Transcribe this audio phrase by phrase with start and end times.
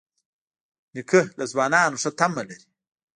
[0.93, 2.67] نیکه له ځوانانو ښه تمه لري.